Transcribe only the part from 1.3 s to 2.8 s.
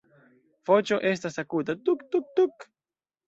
akuta "tuk-tuk-tuk".